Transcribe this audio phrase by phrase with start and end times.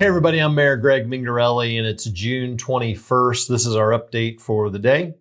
[0.00, 3.48] Hey everybody, I'm Mayor Greg Mengarelli and it's June 21st.
[3.48, 5.14] This is our update for the day.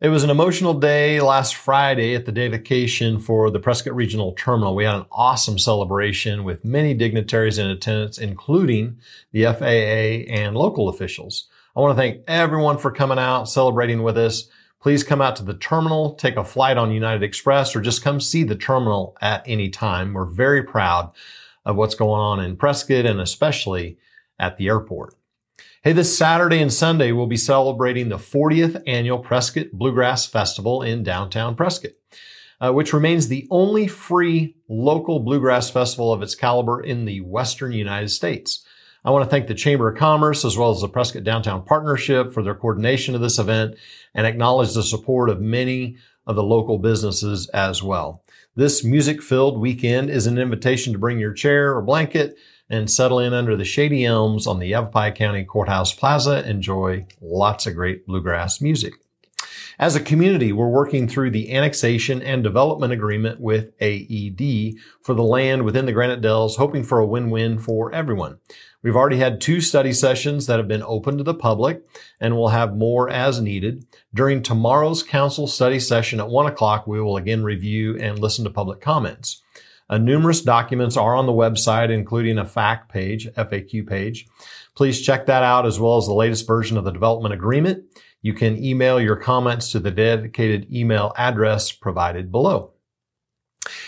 [0.00, 4.74] It was an emotional day last Friday at the dedication for the Prescott Regional Terminal.
[4.74, 8.96] We had an awesome celebration with many dignitaries in attendance, including
[9.32, 11.46] the FAA and local officials.
[11.76, 14.48] I want to thank everyone for coming out, celebrating with us.
[14.80, 18.22] Please come out to the terminal, take a flight on United Express, or just come
[18.22, 20.14] see the terminal at any time.
[20.14, 21.12] We're very proud
[21.66, 23.98] of what's going on in Prescott and especially
[24.38, 25.14] at the airport.
[25.82, 31.02] Hey, this Saturday and Sunday, we'll be celebrating the 40th annual Prescott Bluegrass Festival in
[31.02, 31.92] downtown Prescott,
[32.60, 37.72] uh, which remains the only free local bluegrass festival of its caliber in the Western
[37.72, 38.64] United States.
[39.04, 42.32] I want to thank the Chamber of Commerce as well as the Prescott Downtown Partnership
[42.32, 43.76] for their coordination of this event
[44.14, 45.96] and acknowledge the support of many
[46.26, 48.24] of the local businesses as well.
[48.58, 52.38] This music filled weekend is an invitation to bring your chair or blanket
[52.70, 56.42] and settle in under the shady elms on the Yavapai County Courthouse Plaza.
[56.48, 58.94] Enjoy lots of great bluegrass music.
[59.78, 65.22] As a community, we're working through the annexation and development agreement with AED for the
[65.22, 68.38] land within the Granite Dells, hoping for a win-win for everyone.
[68.82, 71.82] We've already had two study sessions that have been open to the public
[72.18, 73.84] and we'll have more as needed.
[74.14, 78.50] During tomorrow's council study session at one o'clock, we will again review and listen to
[78.50, 79.42] public comments.
[79.88, 84.26] Uh, numerous documents are on the website, including a FAQ page, FAQ page.
[84.74, 87.84] Please check that out as well as the latest version of the development agreement.
[88.22, 92.72] You can email your comments to the dedicated email address provided below.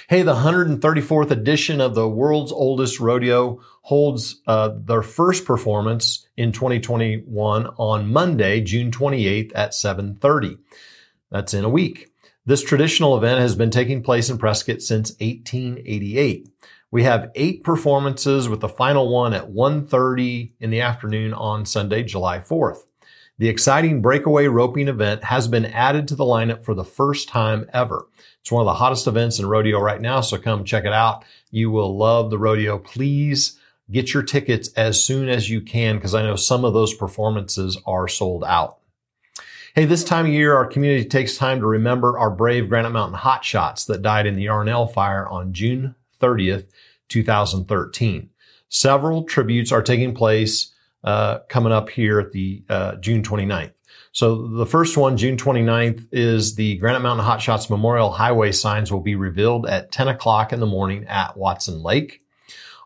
[0.08, 6.52] Hey, the 134th edition of the world's oldest rodeo holds uh, their first performance in
[6.52, 10.58] 2021 on Monday, June 28th at 7:30.
[11.30, 12.08] That's in a week.
[12.48, 16.48] This traditional event has been taking place in Prescott since 1888.
[16.90, 22.04] We have eight performances with the final one at 1.30 in the afternoon on Sunday,
[22.04, 22.86] July 4th.
[23.36, 27.68] The exciting breakaway roping event has been added to the lineup for the first time
[27.74, 28.06] ever.
[28.40, 31.26] It's one of the hottest events in rodeo right now, so come check it out.
[31.50, 32.78] You will love the rodeo.
[32.78, 33.60] Please
[33.90, 37.76] get your tickets as soon as you can because I know some of those performances
[37.84, 38.77] are sold out.
[39.74, 43.18] Hey, this time of year, our community takes time to remember our brave Granite Mountain
[43.18, 46.66] hotshots that died in the Yarnell fire on June 30th,
[47.08, 48.30] 2013.
[48.70, 50.72] Several tributes are taking place
[51.04, 53.72] uh, coming up here at the uh, June 29th.
[54.12, 59.00] So the first one, June 29th, is the Granite Mountain Hotshots Memorial Highway signs will
[59.00, 62.22] be revealed at 10 o'clock in the morning at Watson Lake.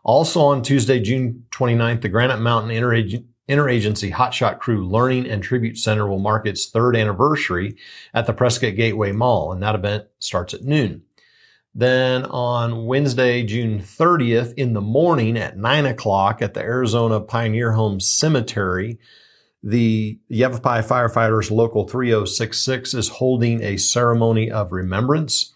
[0.03, 5.77] Also on Tuesday, June 29th, the Granite Mountain Interag- Interagency Hotshot Crew Learning and Tribute
[5.77, 7.75] Center will mark its third anniversary
[8.13, 11.03] at the Prescott Gateway Mall, and that event starts at noon.
[11.75, 17.71] Then on Wednesday, June 30th in the morning at nine o'clock at the Arizona Pioneer
[17.71, 18.99] Home Cemetery,
[19.63, 25.53] the Yavapai Firefighters Local 3066 is holding a ceremony of remembrance.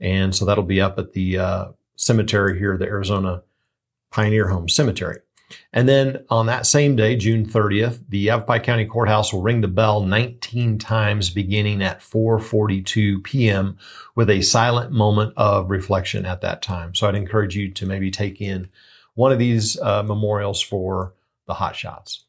[0.00, 1.64] And so that'll be up at the uh,
[1.96, 3.42] cemetery here, the Arizona
[4.10, 5.18] Pioneer Home Cemetery.
[5.72, 9.68] And then on that same day, June 30th, the Yavapai County Courthouse will ring the
[9.68, 13.78] bell 19 times beginning at 4:42 p.m.
[14.14, 16.94] with a silent moment of reflection at that time.
[16.94, 18.68] So I'd encourage you to maybe take in
[19.14, 21.14] one of these uh, memorials for
[21.46, 22.24] the hot shots.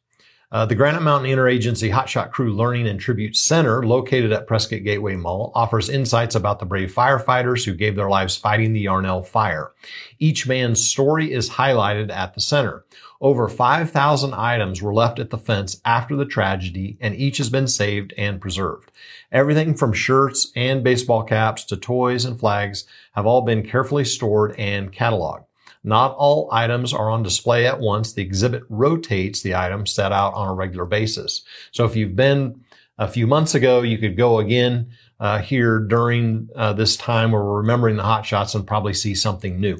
[0.51, 5.15] Uh, the Granite Mountain Interagency Hotshot Crew Learning and Tribute Center, located at Prescott Gateway
[5.15, 9.71] Mall, offers insights about the brave firefighters who gave their lives fighting the Yarnell fire.
[10.19, 12.85] Each man's story is highlighted at the center.
[13.19, 17.67] Over 5,000 items were left at the fence after the tragedy, and each has been
[17.67, 18.91] saved and preserved.
[19.31, 24.53] Everything from shirts and baseball caps to toys and flags have all been carefully stored
[24.59, 25.45] and cataloged.
[25.85, 28.13] Not all items are on display at once.
[28.13, 31.43] The exhibit rotates the items set out on a regular basis.
[31.71, 32.63] So if you've been
[32.97, 37.43] a few months ago, you could go again uh, here during uh, this time where
[37.43, 39.77] we're remembering the hot shots and probably see something new.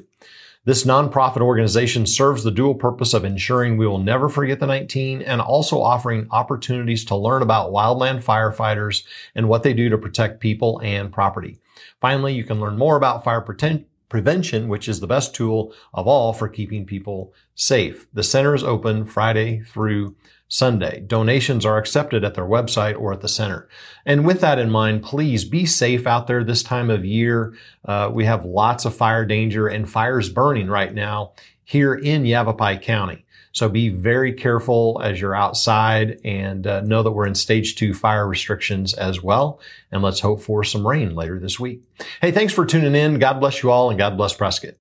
[0.64, 5.22] This nonprofit organization serves the dual purpose of ensuring we will never forget the 19
[5.22, 9.02] and also offering opportunities to learn about wildland firefighters
[9.34, 11.58] and what they do to protect people and property.
[12.00, 16.06] Finally, you can learn more about fire protection prevention, which is the best tool of
[16.06, 18.06] all for keeping people safe.
[18.12, 20.14] The center is open Friday through
[20.48, 21.00] Sunday.
[21.00, 23.68] Donations are accepted at their website or at the center.
[24.04, 27.54] And with that in mind, please be safe out there this time of year.
[27.84, 31.32] Uh, we have lots of fire danger and fires burning right now
[31.64, 33.25] here in Yavapai County.
[33.52, 37.94] So be very careful as you're outside and uh, know that we're in stage two
[37.94, 39.60] fire restrictions as well.
[39.90, 41.82] And let's hope for some rain later this week.
[42.20, 43.18] Hey, thanks for tuning in.
[43.18, 44.74] God bless you all and God bless Prescott.